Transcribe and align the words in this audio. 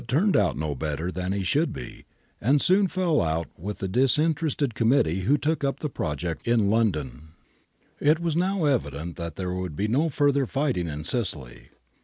MESSINA 0.01 0.07
OCCUPIED 0.17 0.33
99 0.33 0.33
turned 0.33 0.47
out 0.49 0.57
no 0.57 0.73
better 0.75 1.11
than 1.11 1.31
he 1.31 1.43
should 1.43 1.71
be, 1.71 2.05
and 2.41 2.59
soon 2.59 2.87
fell 2.87 3.21
out 3.21 3.49
with 3.55 3.77
the 3.77 3.87
disinterested 3.87 4.73
committee 4.73 5.19
who 5.19 5.37
took 5.37 5.63
up 5.63 5.79
the 5.79 5.89
project 5.89 6.47
in 6.47 6.71
London.^ 6.71 7.35
It 7.99 8.19
was 8.19 8.35
now 8.35 8.65
evident 8.65 9.15
that 9.17 9.35
there 9.35 9.53
would 9.53 9.75
be 9.75 9.87
no 9.87 10.09
further 10.09 10.47
fighting 10.47 10.87
in 10.87 11.03
Sicily. 11.03 11.69